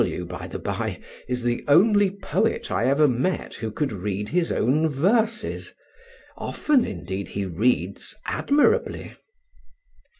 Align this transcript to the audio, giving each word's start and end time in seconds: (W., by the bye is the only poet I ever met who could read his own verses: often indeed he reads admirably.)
(W., 0.01 0.25
by 0.25 0.47
the 0.47 0.57
bye 0.57 0.99
is 1.27 1.43
the 1.43 1.63
only 1.67 2.09
poet 2.09 2.71
I 2.71 2.87
ever 2.87 3.07
met 3.07 3.53
who 3.53 3.69
could 3.69 3.91
read 3.93 4.29
his 4.29 4.51
own 4.51 4.89
verses: 4.89 5.75
often 6.35 6.85
indeed 6.85 7.27
he 7.27 7.45
reads 7.45 8.15
admirably.) 8.25 9.13